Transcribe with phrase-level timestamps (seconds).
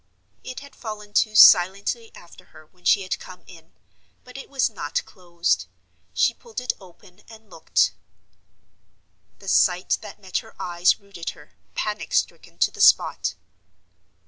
[0.43, 3.71] It had fallen to silently after her when she had come in,
[4.23, 5.67] but it was not closed.
[6.11, 7.91] She pulled it open, and looked.
[9.37, 13.35] The sight that met her eyes rooted her, panic stricken, to the spot.